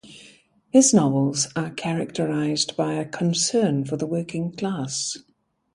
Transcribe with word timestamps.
His 0.71 0.95
novels 0.95 1.47
are 1.55 1.69
characterized 1.69 2.75
by 2.75 2.93
a 2.93 3.05
concern 3.05 3.85
for 3.85 3.97
the 3.97 4.07
working 4.07 4.51
class. 4.51 5.15